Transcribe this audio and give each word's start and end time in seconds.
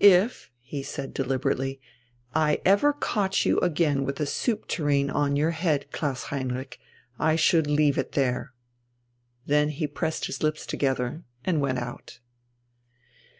"If," 0.00 0.50
he 0.58 0.82
said 0.82 1.14
deliberately, 1.14 1.80
"I 2.34 2.60
ever 2.64 2.92
caught 2.92 3.46
you 3.46 3.60
again 3.60 4.02
with 4.04 4.18
a 4.18 4.26
soup 4.26 4.66
tureen 4.66 5.08
on 5.08 5.36
your 5.36 5.52
head, 5.52 5.92
Klaus 5.92 6.24
Heinrich, 6.24 6.80
I 7.16 7.36
should 7.36 7.68
leave 7.68 7.96
it 7.96 8.10
there." 8.10 8.52
Then 9.46 9.68
he 9.68 9.86
pressed 9.86 10.24
his 10.24 10.42
lips 10.42 10.66
together 10.66 11.22
and 11.44 11.60
went 11.60 11.78
out. 11.78 12.18